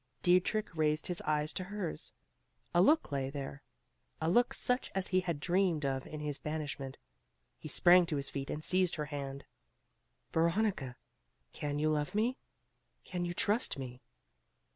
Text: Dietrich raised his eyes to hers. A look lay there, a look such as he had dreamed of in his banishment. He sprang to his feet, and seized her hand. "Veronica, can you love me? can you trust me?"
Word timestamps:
Dietrich 0.23 0.75
raised 0.75 1.05
his 1.05 1.21
eyes 1.27 1.53
to 1.53 1.65
hers. 1.65 2.11
A 2.73 2.81
look 2.81 3.11
lay 3.11 3.29
there, 3.29 3.61
a 4.19 4.31
look 4.31 4.51
such 4.55 4.89
as 4.95 5.09
he 5.09 5.19
had 5.19 5.39
dreamed 5.39 5.85
of 5.85 6.07
in 6.07 6.21
his 6.21 6.39
banishment. 6.39 6.97
He 7.59 7.67
sprang 7.67 8.07
to 8.07 8.15
his 8.15 8.27
feet, 8.27 8.49
and 8.49 8.63
seized 8.63 8.95
her 8.95 9.05
hand. 9.05 9.45
"Veronica, 10.33 10.95
can 11.53 11.77
you 11.77 11.91
love 11.91 12.15
me? 12.15 12.39
can 13.03 13.25
you 13.25 13.35
trust 13.35 13.77
me?" 13.77 14.01